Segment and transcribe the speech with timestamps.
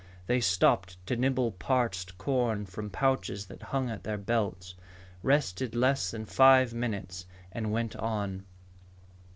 [0.25, 4.73] They stopped to nibble parched corn from pouches that hung at their belts,
[5.21, 8.43] rested less than five minutes, and went on.